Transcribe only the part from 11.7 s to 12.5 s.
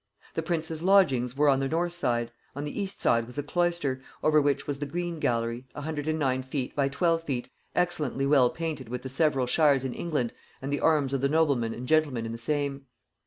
and gentlemen in the